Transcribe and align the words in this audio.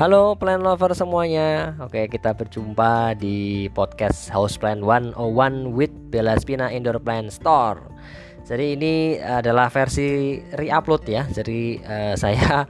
Halo 0.00 0.32
plan 0.32 0.64
lover 0.64 0.96
semuanya. 0.96 1.76
Oke, 1.76 2.08
kita 2.08 2.32
berjumpa 2.32 3.20
di 3.20 3.68
podcast 3.68 4.32
House 4.32 4.56
Plan 4.56 4.80
101 4.80 5.76
with 5.76 5.92
Bella 6.08 6.40
Spina 6.40 6.72
Indoor 6.72 6.96
Plant 7.04 7.28
Store. 7.28 7.84
Jadi 8.48 8.80
ini 8.80 9.20
adalah 9.20 9.68
versi 9.68 10.40
re-upload 10.56 11.04
ya. 11.04 11.28
Jadi 11.28 11.84
uh, 11.84 12.16
saya 12.24 12.64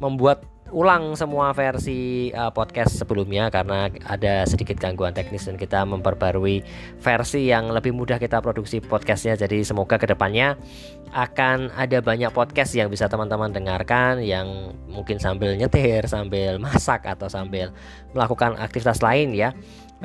membuat 0.00 0.48
ulang 0.72 1.12
semua 1.14 1.52
versi 1.52 2.32
uh, 2.32 2.48
podcast 2.48 3.04
sebelumnya 3.04 3.52
karena 3.52 3.92
ada 4.08 4.48
sedikit 4.48 4.80
gangguan 4.80 5.12
teknis 5.12 5.44
dan 5.44 5.60
kita 5.60 5.84
memperbarui 5.84 6.64
versi 6.98 7.52
yang 7.52 7.68
lebih 7.68 7.92
mudah 7.92 8.16
kita 8.16 8.40
produksi 8.40 8.80
podcastnya. 8.80 9.36
Jadi 9.36 9.62
semoga 9.62 10.00
ke 10.00 10.08
depannya 10.08 10.56
akan 11.12 11.76
ada 11.76 12.00
banyak 12.00 12.32
podcast 12.32 12.72
yang 12.72 12.88
bisa 12.88 13.04
teman-teman 13.06 13.52
dengarkan 13.52 14.24
yang 14.24 14.72
mungkin 14.88 15.20
sambil 15.20 15.52
nyetir 15.52 16.08
sambil 16.08 16.56
masak 16.64 17.04
atau 17.04 17.28
sambil 17.28 17.70
melakukan 18.16 18.56
aktivitas 18.56 19.04
lain 19.04 19.36
ya 19.36 19.52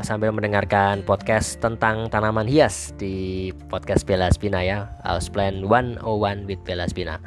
sambil 0.05 0.29
mendengarkan 0.29 1.01
podcast 1.01 1.57
tentang 1.57 2.09
tanaman 2.09 2.45
hias 2.45 2.93
di 3.01 3.49
podcast 3.71 4.05
Bella 4.05 4.29
Spina 4.29 4.61
ya 4.61 4.89
Houseplant 5.05 5.65
101 5.65 6.45
with 6.49 6.61
Bella 6.65 6.85
Spina 6.85 7.17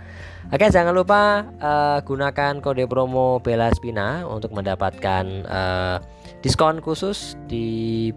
Oke 0.51 0.67
jangan 0.67 0.91
lupa 0.91 1.47
uh, 1.63 2.03
gunakan 2.03 2.59
kode 2.59 2.91
promo 2.91 3.39
Bella 3.39 3.71
Spina 3.71 4.27
untuk 4.27 4.51
mendapatkan 4.51 5.47
uh, 5.47 6.03
diskon 6.43 6.83
khusus 6.83 7.39
di 7.47 8.11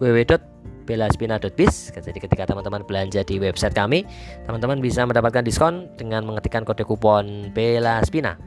www.bellaspina.biz. 0.00 1.92
Jadi 1.92 2.16
ketika 2.16 2.48
teman-teman 2.48 2.80
belanja 2.80 3.20
di 3.28 3.36
website 3.36 3.76
kami, 3.76 4.08
teman-teman 4.48 4.80
bisa 4.80 5.04
mendapatkan 5.04 5.44
diskon 5.44 5.90
dengan 6.00 6.24
mengetikkan 6.24 6.64
kode 6.64 6.86
kupon 6.88 7.52
Bella 7.52 8.00
Spina. 8.08 8.40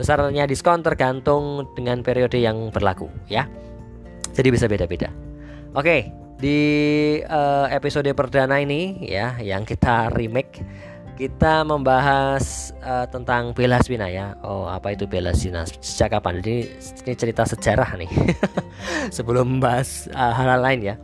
Besarnya 0.00 0.48
diskon 0.48 0.80
tergantung 0.80 1.68
dengan 1.76 2.00
periode 2.00 2.40
yang 2.40 2.72
berlaku 2.72 3.12
ya. 3.28 3.44
Jadi 4.34 4.48
bisa 4.50 4.66
beda-beda. 4.70 5.10
Oke, 5.74 6.10
di 6.40 6.58
uh, 7.28 7.66
episode 7.70 8.08
perdana 8.16 8.58
ini 8.58 9.04
ya 9.04 9.36
yang 9.38 9.62
kita 9.62 10.10
remake 10.14 10.64
kita 11.20 11.68
membahas 11.68 12.72
uh, 12.80 13.04
tentang 13.04 13.52
Spina 13.84 14.08
ya. 14.08 14.40
Oh, 14.40 14.64
apa 14.64 14.96
itu 14.96 15.04
Bella 15.04 15.36
Spina? 15.36 15.68
Sejak 15.68 16.16
kapan? 16.16 16.40
Ini, 16.40 16.64
ini 17.04 17.12
cerita 17.12 17.44
sejarah 17.44 17.92
nih. 18.00 18.08
Sebelum 19.20 19.60
membahas 19.60 20.08
uh, 20.16 20.32
hal-hal 20.32 20.64
lain 20.64 20.80
ya. 20.80 20.94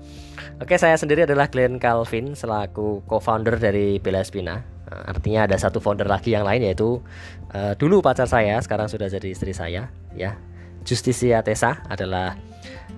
Oke, 0.57 0.81
saya 0.81 0.97
sendiri 0.97 1.29
adalah 1.29 1.53
Glenn 1.53 1.77
Calvin 1.77 2.33
selaku 2.33 3.05
co-founder 3.05 3.61
dari. 3.61 4.01
Uh, 4.01 4.57
artinya 4.89 5.45
ada 5.45 5.61
satu 5.61 5.85
founder 5.85 6.09
lagi 6.09 6.33
yang 6.33 6.49
lain 6.49 6.65
yaitu 6.65 6.97
uh, 7.53 7.77
dulu 7.77 8.01
pacar 8.01 8.25
saya, 8.25 8.57
sekarang 8.65 8.89
sudah 8.89 9.13
jadi 9.13 9.29
istri 9.29 9.53
saya 9.53 9.93
ya. 10.17 10.41
Justisia 10.89 11.45
Tessa 11.45 11.85
adalah 11.93 12.41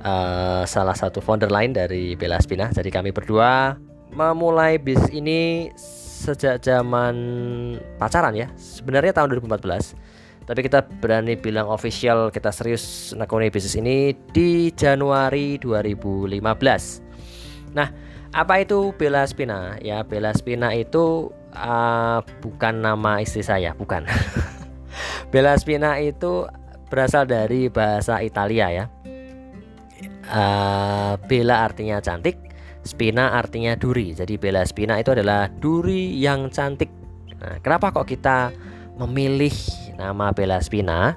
uh, 0.04 0.62
salah 0.68 0.94
satu 0.94 1.18
founder 1.22 1.50
lain 1.50 1.74
dari 1.74 2.14
Bella 2.14 2.38
Spina. 2.42 2.70
Jadi 2.70 2.90
kami 2.92 3.10
berdua 3.10 3.76
memulai 4.12 4.80
bis 4.80 5.00
ini 5.12 5.70
sejak 6.18 6.62
zaman 6.64 7.14
pacaran 7.96 8.34
ya. 8.34 8.48
Sebenarnya 8.56 9.14
tahun 9.14 9.38
2014 9.38 10.18
tapi 10.48 10.64
kita 10.64 10.80
berani 11.04 11.36
bilang 11.36 11.68
official 11.68 12.32
kita 12.32 12.48
serius 12.48 13.12
nekuni 13.12 13.52
bisnis 13.52 13.76
ini 13.76 14.16
di 14.32 14.72
Januari 14.72 15.60
2015 15.60 16.40
nah 17.76 17.92
apa 18.32 18.60
itu 18.60 18.92
Bella 18.96 19.24
Spina? 19.24 19.76
Ya 19.80 20.04
Bella 20.04 20.36
Spina 20.36 20.76
itu 20.76 21.32
uh, 21.56 22.20
bukan 22.44 22.84
nama 22.84 23.24
istri 23.24 23.40
saya 23.40 23.72
bukan. 23.72 24.04
Bella 25.32 25.56
Spina 25.56 25.96
itu 26.00 26.44
berasal 26.88 27.28
dari 27.28 27.68
bahasa 27.68 28.20
Italia 28.24 28.68
ya 28.72 28.84
uh, 30.30 31.14
Bella 31.26 31.64
artinya 31.64 31.98
cantik 31.98 32.48
Spina 32.88 33.36
artinya 33.36 33.76
duri. 33.76 34.16
Jadi 34.16 34.40
Bella 34.40 34.64
Spina 34.64 34.96
itu 34.96 35.12
adalah 35.12 35.52
duri 35.52 36.16
yang 36.16 36.48
cantik. 36.48 36.88
Nah, 37.36 37.60
kenapa 37.60 37.92
kok 37.92 38.08
kita 38.08 38.48
memilih 38.96 39.52
nama 40.00 40.32
Bella 40.32 40.56
Spina? 40.64 41.12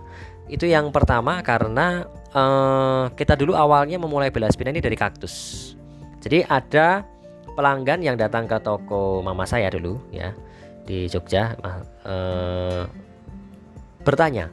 Itu 0.52 0.68
yang 0.68 0.92
pertama 0.92 1.40
karena 1.40 2.04
uh, 2.36 3.08
kita 3.16 3.40
dulu 3.40 3.56
awalnya 3.56 3.96
memulai 3.96 4.28
Bella 4.36 4.52
Spina 4.52 4.76
ini 4.76 4.84
dari 4.84 5.00
kaktus. 5.00 5.72
Jadi 6.20 6.44
ada 6.44 7.08
pelanggan 7.56 8.04
yang 8.04 8.20
datang 8.20 8.52
ke 8.52 8.60
toko 8.60 9.24
mama 9.24 9.48
saya 9.48 9.72
dulu 9.72 10.00
ya 10.12 10.36
di 10.84 11.08
Jogja 11.08 11.56
uh, 12.04 12.84
bertanya, 14.04 14.52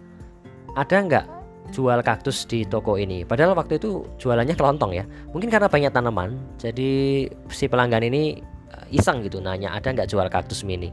ada 0.78 0.96
nggak 1.02 1.26
jual 1.70 2.00
kaktus 2.02 2.44
di 2.48 2.64
toko 2.64 2.96
ini. 2.96 3.22
Padahal 3.22 3.54
waktu 3.54 3.76
itu 3.80 4.04
jualannya 4.20 4.54
kelontong 4.56 4.92
ya. 4.96 5.04
Mungkin 5.30 5.48
karena 5.52 5.68
banyak 5.68 5.92
tanaman, 5.92 6.38
jadi 6.56 7.26
si 7.52 7.64
pelanggan 7.68 8.04
ini 8.06 8.40
eh, 8.72 8.96
iseng 8.96 9.24
gitu 9.24 9.38
nanya 9.38 9.74
ada 9.76 9.92
nggak 9.92 10.08
jual 10.08 10.26
kaktus 10.28 10.64
mini. 10.64 10.92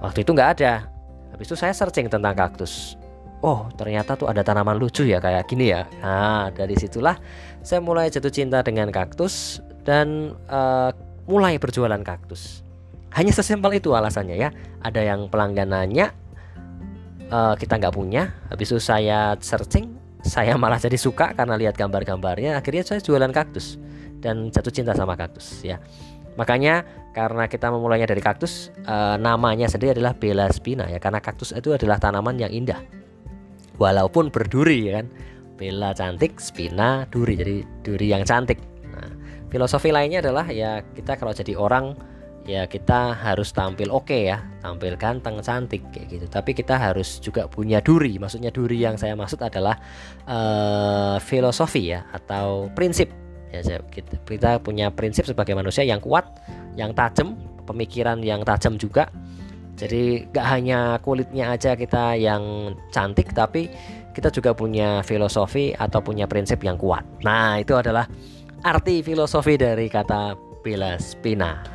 Waktu 0.00 0.22
itu 0.26 0.30
nggak 0.32 0.50
ada. 0.60 0.86
Habis 1.34 1.50
itu 1.50 1.56
saya 1.58 1.74
searching 1.74 2.06
tentang 2.06 2.34
kaktus. 2.36 2.94
Oh 3.44 3.68
ternyata 3.76 4.16
tuh 4.16 4.30
ada 4.30 4.40
tanaman 4.40 4.80
lucu 4.80 5.04
ya 5.04 5.20
kayak 5.20 5.44
gini 5.50 5.74
ya. 5.74 5.84
Nah 6.00 6.48
dari 6.48 6.78
situlah 6.78 7.20
saya 7.60 7.80
mulai 7.84 8.08
jatuh 8.08 8.32
cinta 8.32 8.64
dengan 8.64 8.88
kaktus 8.88 9.60
dan 9.84 10.32
uh, 10.48 10.88
mulai 11.28 11.60
berjualan 11.60 12.00
kaktus. 12.00 12.64
Hanya 13.14 13.30
sesimpel 13.30 13.78
itu 13.78 13.94
alasannya 13.94 14.36
ya. 14.36 14.50
Ada 14.82 15.00
yang 15.06 15.30
pelanggan 15.30 15.70
nanya, 15.70 16.10
uh, 17.30 17.54
kita 17.54 17.78
nggak 17.80 17.94
punya. 17.94 18.32
Habis 18.48 18.74
itu 18.74 18.80
saya 18.80 19.36
searching 19.38 19.96
saya 20.24 20.56
malah 20.62 20.80
jadi 20.80 20.96
suka 20.96 21.36
karena 21.36 21.54
lihat 21.60 21.76
gambar-gambarnya. 21.76 22.58
Akhirnya 22.58 22.82
saya 22.82 23.00
jualan 23.04 23.30
kaktus 23.30 23.76
dan 24.24 24.48
jatuh 24.48 24.72
cinta 24.72 24.92
sama 24.96 25.14
kaktus 25.14 25.60
ya. 25.62 25.78
Makanya 26.34 26.82
karena 27.14 27.46
kita 27.46 27.70
memulainya 27.70 28.10
dari 28.10 28.18
kaktus 28.18 28.74
uh, 28.90 29.14
namanya 29.14 29.70
sendiri 29.70 29.94
adalah 29.94 30.18
Bella 30.18 30.50
Spina 30.50 30.90
ya. 30.90 30.98
Karena 30.98 31.22
kaktus 31.22 31.54
itu 31.54 31.70
adalah 31.70 32.00
tanaman 32.00 32.40
yang 32.40 32.50
indah. 32.50 32.80
Walaupun 33.78 34.32
berduri 34.34 34.90
ya 34.90 35.02
kan. 35.02 35.08
Bella 35.54 35.94
cantik 35.94 36.42
Spina 36.42 37.06
duri 37.06 37.38
jadi 37.38 37.62
duri 37.86 38.10
yang 38.10 38.26
cantik. 38.26 38.58
Nah 38.90 39.06
filosofi 39.54 39.94
lainnya 39.94 40.18
adalah 40.18 40.50
ya 40.50 40.82
kita 40.82 41.14
kalau 41.14 41.30
jadi 41.30 41.54
orang 41.54 41.94
ya 42.44 42.68
kita 42.68 43.16
harus 43.16 43.50
tampil 43.50 43.88
oke 43.90 44.08
okay 44.08 44.32
ya. 44.32 44.38
Tampil 44.60 44.96
ganteng 45.00 45.40
cantik 45.40 45.82
kayak 45.90 46.06
gitu. 46.12 46.26
Tapi 46.28 46.52
kita 46.52 46.76
harus 46.76 47.18
juga 47.20 47.48
punya 47.48 47.80
duri. 47.80 48.20
Maksudnya 48.20 48.52
duri 48.52 48.80
yang 48.84 49.00
saya 49.00 49.16
maksud 49.16 49.40
adalah 49.40 49.76
uh, 50.28 51.16
filosofi 51.20 51.92
ya 51.92 52.04
atau 52.12 52.68
prinsip. 52.72 53.10
Ya 53.52 53.62
kita, 53.62 54.18
kita 54.26 54.50
punya 54.60 54.90
prinsip 54.90 55.24
sebagai 55.24 55.54
manusia 55.54 55.86
yang 55.86 56.02
kuat 56.02 56.26
yang 56.74 56.90
tajam 56.92 57.38
pemikiran 57.64 58.20
yang 58.20 58.44
tajam 58.44 58.76
juga. 58.76 59.08
Jadi 59.74 60.30
gak 60.30 60.46
hanya 60.54 61.02
kulitnya 61.02 61.50
aja 61.50 61.74
kita 61.74 62.14
yang 62.14 62.74
cantik 62.94 63.34
tapi 63.34 63.66
kita 64.14 64.30
juga 64.30 64.54
punya 64.54 65.02
filosofi 65.02 65.74
atau 65.74 65.98
punya 65.98 66.30
prinsip 66.30 66.62
yang 66.62 66.78
kuat. 66.78 67.02
Nah 67.26 67.58
itu 67.58 67.74
adalah 67.74 68.06
arti 68.62 69.02
filosofi 69.02 69.58
dari 69.58 69.90
kata 69.90 70.38
Bella 70.62 70.94
Spina 71.02 71.73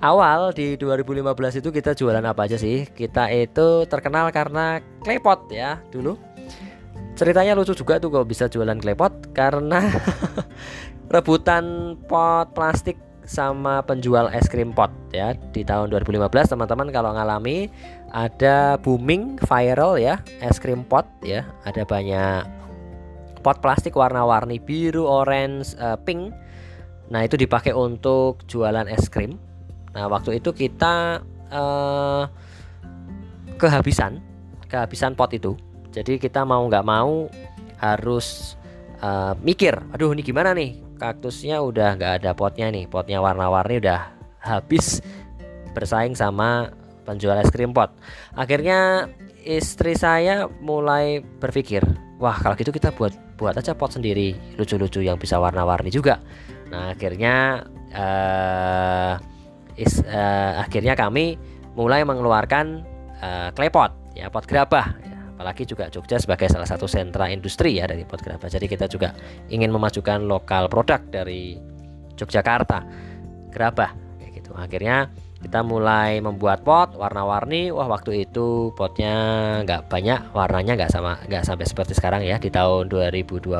awal 0.00 0.54
di 0.54 0.78
2015 0.78 1.60
itu 1.60 1.68
kita 1.72 1.92
jualan 1.94 2.24
apa 2.24 2.46
aja 2.46 2.56
sih? 2.56 2.86
Kita 2.86 3.28
itu 3.32 3.84
terkenal 3.86 4.30
karena 4.30 4.82
klepot 5.02 5.50
ya 5.50 5.82
dulu. 5.90 6.18
Ceritanya 7.18 7.58
lucu 7.58 7.74
juga 7.74 7.98
tuh 7.98 8.14
kok 8.14 8.30
bisa 8.30 8.46
jualan 8.46 8.78
klepot 8.78 9.34
karena 9.34 9.82
rebutan 11.14 11.96
pot 12.06 12.54
plastik 12.54 12.94
sama 13.28 13.84
penjual 13.84 14.32
es 14.32 14.48
krim 14.48 14.72
pot 14.72 14.88
ya 15.12 15.36
di 15.52 15.60
tahun 15.60 15.92
2015 15.92 16.48
teman-teman 16.48 16.88
kalau 16.88 17.12
ngalami 17.12 17.68
ada 18.08 18.80
booming 18.80 19.36
viral 19.44 20.00
ya 20.00 20.24
es 20.40 20.56
krim 20.56 20.80
pot 20.80 21.04
ya 21.20 21.44
ada 21.68 21.84
banyak 21.84 22.48
pot 23.38 23.62
plastik 23.62 23.94
warna-warni 23.94 24.58
biru, 24.58 25.06
orange, 25.06 25.72
uh, 25.78 25.96
pink. 25.96 26.34
Nah 27.08 27.24
itu 27.24 27.40
dipakai 27.40 27.72
untuk 27.72 28.44
jualan 28.44 28.84
es 28.90 29.08
krim 29.08 29.40
Nah, 29.98 30.06
waktu 30.06 30.38
itu 30.38 30.54
kita 30.54 31.18
uh, 31.50 32.22
kehabisan 33.58 34.22
kehabisan 34.70 35.18
pot 35.18 35.34
itu. 35.34 35.58
Jadi 35.90 36.22
kita 36.22 36.46
mau 36.46 36.62
nggak 36.70 36.86
mau 36.86 37.26
harus 37.82 38.54
uh, 39.02 39.34
mikir, 39.42 39.74
aduh 39.90 40.14
ini 40.14 40.22
gimana 40.22 40.54
nih? 40.54 40.78
Kaktusnya 41.02 41.58
udah 41.58 41.98
nggak 41.98 42.12
ada 42.22 42.30
potnya 42.30 42.70
nih, 42.70 42.86
potnya 42.86 43.18
warna-warni 43.18 43.82
udah 43.82 44.14
habis 44.38 45.02
bersaing 45.74 46.14
sama 46.14 46.70
penjual 47.02 47.34
es 47.42 47.50
krim 47.50 47.74
pot. 47.74 47.90
Akhirnya 48.38 49.10
istri 49.42 49.98
saya 49.98 50.46
mulai 50.62 51.26
berpikir, 51.42 51.82
wah 52.22 52.38
kalau 52.38 52.54
gitu 52.54 52.70
kita 52.70 52.94
buat 52.94 53.10
buat 53.34 53.58
aja 53.58 53.74
pot 53.74 53.90
sendiri, 53.90 54.38
lucu-lucu 54.54 55.02
yang 55.02 55.18
bisa 55.18 55.42
warna-warni 55.42 55.90
juga. 55.90 56.22
Nah 56.70 56.94
akhirnya 56.94 57.66
uh, 57.90 59.37
is, 59.78 60.02
uh, 60.02 60.58
akhirnya 60.60 60.98
kami 60.98 61.38
mulai 61.78 62.02
mengeluarkan 62.02 62.82
uh, 63.22 63.54
klepot 63.54 63.94
ya 64.18 64.26
pot 64.28 64.42
gerabah. 64.44 64.98
Ya, 65.06 65.18
apalagi 65.38 65.62
juga 65.62 65.86
Jogja 65.86 66.18
sebagai 66.18 66.50
salah 66.50 66.66
satu 66.66 66.90
sentra 66.90 67.30
industri 67.30 67.78
ya 67.78 67.86
dari 67.86 68.02
pot 68.02 68.18
gerabah. 68.18 68.50
Jadi 68.50 68.66
kita 68.66 68.90
juga 68.90 69.14
ingin 69.48 69.70
memajukan 69.70 70.26
lokal 70.26 70.66
produk 70.66 70.98
dari 71.06 71.54
Yogyakarta. 72.18 72.82
Gerabah 73.54 73.94
kayak 74.18 74.32
gitu. 74.42 74.50
Akhirnya 74.58 75.06
kita 75.38 75.62
mulai 75.62 76.18
membuat 76.18 76.66
pot 76.66 76.98
warna-warni. 76.98 77.70
Wah 77.70 77.86
waktu 77.86 78.26
itu 78.26 78.74
potnya 78.74 79.14
nggak 79.62 79.86
banyak 79.86 80.34
warnanya 80.34 80.74
nggak 80.74 80.90
sama 80.90 81.22
nggak 81.30 81.46
sampai 81.46 81.66
seperti 81.70 81.94
sekarang 81.94 82.26
ya 82.26 82.42
di 82.42 82.50
tahun 82.50 82.90
2022 82.90 83.54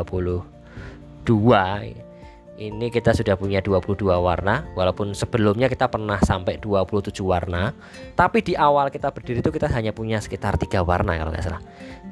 ini 2.58 2.90
kita 2.90 3.14
sudah 3.14 3.38
punya 3.38 3.62
22 3.62 4.02
warna 4.18 4.66
walaupun 4.74 5.14
sebelumnya 5.14 5.70
kita 5.70 5.86
pernah 5.86 6.18
sampai 6.18 6.58
27 6.58 7.14
warna 7.22 7.70
tapi 8.18 8.42
di 8.42 8.58
awal 8.58 8.90
kita 8.90 9.14
berdiri 9.14 9.38
itu 9.38 9.54
kita 9.54 9.70
hanya 9.70 9.94
punya 9.94 10.18
sekitar 10.18 10.58
tiga 10.58 10.82
warna 10.82 11.14
kalau 11.14 11.30
nggak 11.30 11.46
salah. 11.46 11.62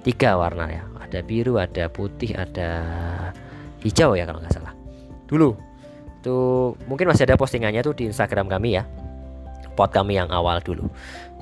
Tiga 0.06 0.38
warna 0.38 0.70
ya 0.70 0.86
ada 1.02 1.18
biru 1.26 1.58
ada 1.58 1.90
putih 1.90 2.38
ada 2.38 2.70
hijau 3.82 4.14
ya 4.14 4.22
kalau 4.22 4.38
nggak 4.38 4.54
salah. 4.54 4.72
Dulu 5.26 5.50
itu 6.22 6.38
mungkin 6.86 7.10
masih 7.10 7.26
ada 7.26 7.34
postingannya 7.34 7.82
tuh 7.82 7.98
di 7.98 8.06
Instagram 8.06 8.46
kami 8.46 8.78
ya 8.78 8.86
pot 9.74 9.90
kami 9.90 10.14
yang 10.14 10.30
awal 10.30 10.62
dulu. 10.62 10.86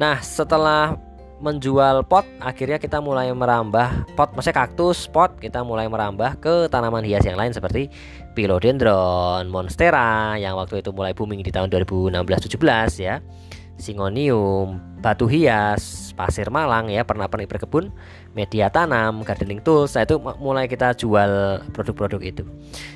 Nah 0.01 0.25
setelah 0.25 0.97
menjual 1.43 2.07
pot 2.07 2.23
akhirnya 2.39 2.79
kita 2.79 3.03
mulai 3.03 3.31
merambah 3.35 4.15
pot. 4.15 4.31
Maksudnya 4.35 4.57
kaktus 4.67 5.11
pot 5.11 5.35
kita 5.39 5.67
mulai 5.67 5.91
merambah 5.91 6.39
ke 6.39 6.71
tanaman 6.71 7.03
hias 7.03 7.27
yang 7.27 7.39
lain 7.39 7.51
seperti 7.51 7.91
philodendron 8.35 9.47
monstera 9.51 10.39
yang 10.39 10.59
waktu 10.59 10.83
itu 10.83 10.91
mulai 10.91 11.15
booming 11.15 11.43
di 11.43 11.51
tahun 11.51 11.71
2016-17 11.71 13.03
ya. 13.03 13.19
Singonium 13.75 14.79
batu 15.03 15.27
hias 15.27 16.15
pasir 16.15 16.47
malang 16.47 16.87
ya 16.87 17.03
pernah 17.03 17.27
pernah 17.27 17.45
berkebun 17.45 17.91
media 18.33 18.71
tanam 18.71 19.27
gardening 19.27 19.59
tools. 19.61 19.99
Nah 19.99 20.07
itu 20.07 20.17
mulai 20.39 20.71
kita 20.71 20.95
jual 20.95 21.63
produk-produk 21.75 22.23
itu. 22.23 22.45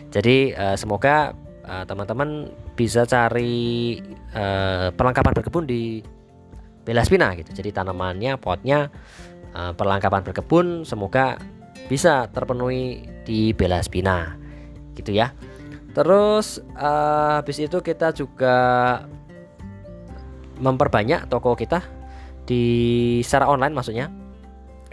Jadi 0.08 0.56
uh, 0.56 0.78
semoga 0.78 1.36
eh, 1.68 1.84
teman-teman 1.84 2.48
bisa 2.78 3.04
cari 3.04 3.98
uh, 4.32 4.88
perlengkapan 4.94 5.34
berkebun 5.36 5.64
di 5.68 6.00
Bella 6.88 7.04
spina 7.04 7.36
gitu. 7.36 7.52
Jadi 7.52 7.68
tanamannya, 7.68 8.40
potnya, 8.40 8.88
uh, 9.52 9.76
perlengkapan 9.76 10.24
berkebun 10.24 10.88
semoga 10.88 11.36
bisa 11.92 12.32
terpenuhi 12.32 13.04
di 13.28 13.52
Bella 13.52 13.84
spina 13.84 14.40
gitu 14.96 15.12
ya. 15.12 15.36
Terus 15.92 16.64
uh, 16.80 17.44
habis 17.44 17.60
itu 17.60 17.84
kita 17.84 18.16
juga 18.16 18.56
memperbanyak 20.56 21.28
toko 21.28 21.52
kita 21.52 21.84
di 22.48 22.64
secara 23.20 23.52
online 23.52 23.76
maksudnya. 23.76 24.08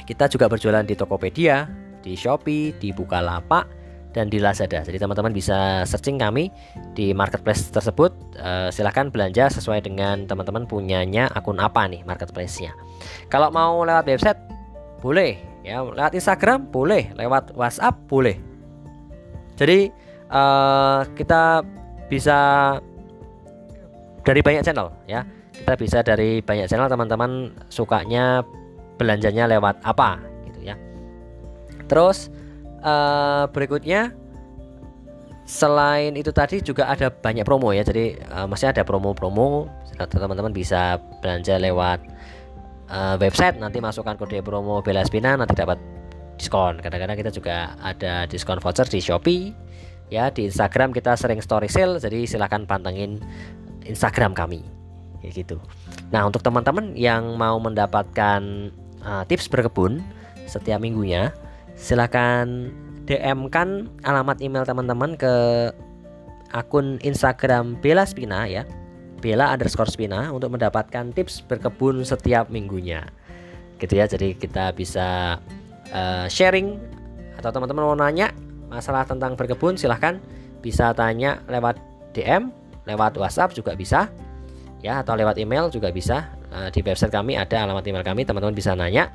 Kita 0.06 0.30
juga 0.30 0.46
berjualan 0.46 0.86
di 0.86 0.94
Tokopedia, 0.94 1.66
di 2.04 2.14
Shopee, 2.14 2.78
di 2.78 2.94
Bukalapak, 2.94 3.85
dan 4.16 4.32
di 4.32 4.40
Lazada. 4.40 4.80
Jadi 4.80 4.96
teman-teman 4.96 5.36
bisa 5.36 5.84
searching 5.84 6.16
kami 6.16 6.48
di 6.96 7.12
marketplace 7.12 7.68
tersebut. 7.68 8.16
Uh, 8.40 8.72
silahkan 8.72 9.12
belanja 9.12 9.52
sesuai 9.52 9.84
dengan 9.84 10.24
teman-teman 10.24 10.64
punyanya 10.64 11.28
akun 11.36 11.60
apa 11.60 11.84
nih 11.92 12.00
marketplace-nya. 12.08 12.72
Kalau 13.28 13.52
mau 13.52 13.84
lewat 13.84 14.08
website 14.08 14.40
boleh, 15.04 15.36
ya 15.68 15.84
lewat 15.84 16.16
Instagram 16.16 16.72
boleh, 16.72 17.12
lewat 17.20 17.52
WhatsApp 17.60 18.08
boleh. 18.08 18.40
Jadi 19.60 19.92
uh, 20.32 21.04
kita 21.20 21.68
bisa 22.08 22.40
dari 24.24 24.40
banyak 24.40 24.64
channel 24.64 24.96
ya. 25.12 25.28
Kita 25.52 25.76
bisa 25.76 26.00
dari 26.08 26.40
banyak 26.40 26.72
channel 26.72 26.88
teman-teman 26.88 27.52
sukanya 27.68 28.48
belanjanya 28.96 29.52
lewat 29.52 29.84
apa 29.84 30.24
gitu 30.48 30.72
ya. 30.72 30.80
Terus 31.92 32.32
uh, 32.86 33.50
berikutnya 33.50 34.14
selain 35.46 36.18
itu 36.18 36.34
tadi 36.34 36.62
juga 36.62 36.90
ada 36.90 37.10
banyak 37.10 37.46
promo 37.46 37.74
ya. 37.74 37.82
Jadi 37.86 38.18
uh, 38.30 38.46
masih 38.46 38.70
ada 38.70 38.86
promo-promo 38.86 39.70
teman-teman 39.96 40.52
bisa 40.52 40.98
belanja 41.22 41.58
lewat 41.58 42.00
uh, 42.90 43.16
website. 43.18 43.58
Nanti 43.58 43.82
masukkan 43.82 44.18
kode 44.18 44.42
promo 44.46 44.82
Bella 44.86 45.06
Spina 45.06 45.38
nanti 45.38 45.58
dapat 45.58 45.78
diskon. 46.38 46.82
Kadang-kadang 46.82 47.18
kita 47.18 47.32
juga 47.34 47.74
ada 47.82 48.30
diskon 48.30 48.62
voucher 48.62 48.86
di 48.90 49.00
Shopee 49.00 49.54
ya 50.14 50.30
di 50.30 50.46
Instagram 50.46 50.94
kita 50.94 51.18
sering 51.18 51.42
story 51.42 51.70
sale. 51.70 51.98
Jadi 52.02 52.26
silahkan 52.26 52.66
pantengin 52.66 53.22
Instagram 53.86 54.34
kami. 54.34 54.66
Kayak 55.22 55.46
gitu. 55.46 55.58
Nah 56.10 56.26
untuk 56.26 56.42
teman-teman 56.42 56.98
yang 56.98 57.38
mau 57.38 57.58
mendapatkan 57.62 58.42
uh, 59.06 59.24
tips 59.30 59.50
berkebun 59.50 60.02
setiap 60.46 60.78
minggunya 60.78 61.34
silahkan 61.76 62.72
DM 63.06 63.52
kan 63.54 63.92
alamat 64.02 64.42
email 64.42 64.66
teman-teman 64.66 65.14
ke 65.14 65.34
akun 66.56 66.98
Instagram 67.06 67.78
Bella 67.84 68.08
Spina 68.08 68.50
ya. 68.50 68.66
Bella 69.22 69.54
underscore 69.54 69.90
Spina 69.90 70.32
untuk 70.34 70.54
mendapatkan 70.54 71.14
tips 71.14 71.46
berkebun 71.46 72.02
setiap 72.02 72.50
minggunya. 72.50 73.06
Gitu 73.78 73.94
ya 73.94 74.10
jadi 74.10 74.34
kita 74.34 74.74
bisa 74.74 75.38
uh, 75.94 76.26
sharing 76.32 76.80
atau 77.36 77.52
teman-teman 77.52 77.84
mau 77.84 77.98
nanya 77.98 78.32
masalah 78.72 79.06
tentang 79.06 79.36
berkebun 79.36 79.76
silahkan 79.76 80.18
bisa 80.64 80.96
tanya 80.98 81.44
lewat 81.52 81.78
DM 82.16 82.50
lewat 82.88 83.20
WhatsApp 83.20 83.54
juga 83.54 83.76
bisa 83.76 84.08
ya 84.82 85.02
atau 85.02 85.14
lewat 85.14 85.38
email 85.38 85.70
juga 85.70 85.94
bisa. 85.94 86.30
Uh, 86.56 86.72
di 86.72 86.80
website 86.80 87.12
kami 87.12 87.36
ada 87.36 87.68
alamat 87.68 87.84
email 87.86 88.06
kami 88.06 88.24
teman-teman 88.24 88.56
bisa 88.56 88.74
nanya. 88.74 89.12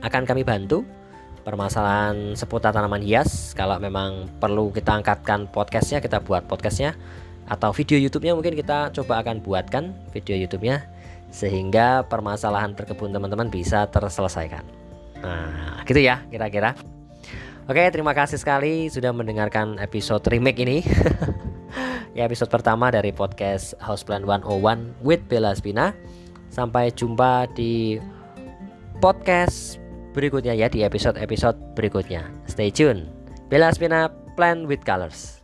Akan 0.00 0.22
kami 0.24 0.46
bantu 0.46 0.86
permasalahan 1.48 2.36
seputar 2.36 2.76
tanaman 2.76 3.00
hias 3.00 3.56
kalau 3.56 3.80
memang 3.80 4.28
perlu 4.36 4.68
kita 4.68 5.00
angkatkan 5.00 5.48
podcastnya 5.48 6.04
kita 6.04 6.20
buat 6.20 6.44
podcastnya 6.44 6.92
atau 7.48 7.72
video 7.72 7.96
YouTube-nya 7.96 8.36
mungkin 8.36 8.52
kita 8.52 8.92
coba 8.92 9.24
akan 9.24 9.40
buatkan 9.40 9.96
video 10.12 10.36
YouTube-nya 10.36 10.84
sehingga 11.32 12.04
permasalahan 12.04 12.76
berkebun 12.76 13.16
teman-teman 13.16 13.48
bisa 13.48 13.88
terselesaikan. 13.88 14.60
Nah, 15.24 15.80
gitu 15.88 16.04
ya 16.04 16.20
kira-kira. 16.28 16.76
Oke, 17.64 17.80
terima 17.88 18.12
kasih 18.12 18.36
sekali 18.36 18.92
sudah 18.92 19.16
mendengarkan 19.16 19.80
episode 19.80 20.24
remake 20.28 20.60
ini. 20.60 20.84
ya 22.16 22.28
episode 22.28 22.52
pertama 22.52 22.92
dari 22.92 23.08
podcast 23.12 23.72
Houseplant 23.80 24.28
101 24.28 25.00
with 25.00 25.24
Bella 25.32 25.56
Spina. 25.56 25.96
Sampai 26.52 26.92
jumpa 26.92 27.48
di 27.56 27.96
podcast 29.00 29.87
berikutnya 30.18 30.58
ya 30.58 30.66
di 30.66 30.82
episode-episode 30.82 31.78
berikutnya. 31.78 32.26
Stay 32.50 32.74
tune. 32.74 33.06
Bella 33.46 33.70
Spina 33.70 34.10
Plan 34.34 34.66
with 34.66 34.82
Colors. 34.82 35.38